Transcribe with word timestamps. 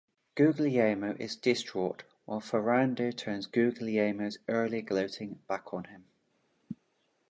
Guglielmo 0.33 1.15
is 1.19 1.35
distraught 1.35 2.05
while 2.25 2.39
Ferrando 2.39 3.11
turns 3.11 3.45
Guglielmo's 3.45 4.39
earlier 4.47 4.81
gloating 4.81 5.41
back 5.47 5.71
on 5.75 5.83
him. 5.83 6.05